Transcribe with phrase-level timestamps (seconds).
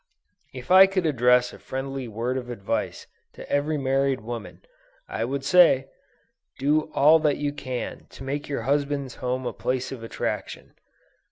[0.51, 4.61] If I could address a friendly word of advice to every married woman,
[5.07, 5.89] I would say,
[6.57, 10.73] "Do all that you can to make your husband's home a place of attraction.